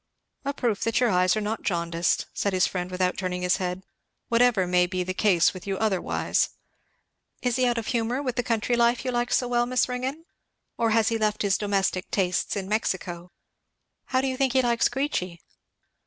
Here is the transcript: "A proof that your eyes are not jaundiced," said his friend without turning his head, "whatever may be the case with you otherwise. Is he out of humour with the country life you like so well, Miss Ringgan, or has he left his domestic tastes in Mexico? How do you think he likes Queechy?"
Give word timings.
"A 0.43 0.51
proof 0.51 0.81
that 0.83 0.99
your 0.99 1.11
eyes 1.11 1.37
are 1.37 1.41
not 1.41 1.61
jaundiced," 1.61 2.25
said 2.33 2.53
his 2.53 2.65
friend 2.65 2.89
without 2.89 3.19
turning 3.19 3.43
his 3.43 3.57
head, 3.57 3.83
"whatever 4.29 4.65
may 4.65 4.87
be 4.87 5.03
the 5.03 5.13
case 5.13 5.53
with 5.53 5.67
you 5.67 5.77
otherwise. 5.77 6.49
Is 7.43 7.57
he 7.57 7.67
out 7.67 7.77
of 7.77 7.85
humour 7.85 8.19
with 8.23 8.35
the 8.35 8.41
country 8.41 8.75
life 8.75 9.05
you 9.05 9.11
like 9.11 9.31
so 9.31 9.47
well, 9.47 9.67
Miss 9.67 9.87
Ringgan, 9.87 10.25
or 10.75 10.89
has 10.89 11.09
he 11.09 11.19
left 11.19 11.43
his 11.43 11.55
domestic 11.55 12.09
tastes 12.09 12.55
in 12.55 12.67
Mexico? 12.67 13.31
How 14.05 14.21
do 14.21 14.27
you 14.27 14.37
think 14.37 14.53
he 14.53 14.63
likes 14.63 14.89
Queechy?" 14.89 15.39